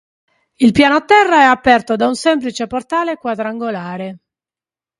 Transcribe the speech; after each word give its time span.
Il 0.55 0.71
piano 0.71 1.05
terra 1.05 1.41
è 1.41 1.43
aperto 1.43 1.95
da 1.95 2.07
un 2.07 2.15
semplice 2.15 2.65
portale 2.65 3.17
quadrangolare. 3.17 4.17